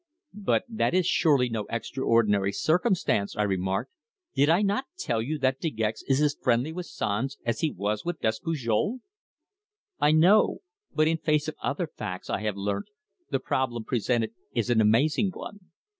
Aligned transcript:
"But 0.41 0.63
that 0.67 0.95
is 0.95 1.05
surely 1.05 1.47
no 1.47 1.65
extraordinary 1.69 2.51
circumstance!" 2.51 3.35
I 3.35 3.43
remarked. 3.43 3.91
"Did 4.33 4.49
I 4.49 4.63
not 4.63 4.85
tell 4.97 5.21
you 5.21 5.37
that 5.37 5.59
De 5.59 5.69
Gex 5.69 6.01
is 6.07 6.19
as 6.21 6.35
friendly 6.41 6.73
with 6.73 6.87
Sanz 6.87 7.37
as 7.45 7.59
he 7.59 7.69
was 7.69 8.03
with 8.03 8.19
Despujol?" 8.19 9.01
"I 9.99 10.11
know. 10.11 10.61
But 10.91 11.07
in 11.07 11.17
face 11.19 11.47
of 11.47 11.53
other 11.61 11.85
facts 11.85 12.31
I 12.31 12.41
have 12.41 12.57
learnt, 12.57 12.87
the 13.29 13.39
problem 13.39 13.83
presented 13.83 14.31
is 14.55 14.71
an 14.71 14.81
amazing 14.81 15.29
one." 15.35 15.59